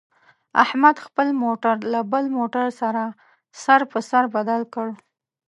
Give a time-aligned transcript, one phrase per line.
[0.63, 3.03] احمد خپل موټر له بل موټر سره
[3.63, 4.87] سر په سر بدل کړ.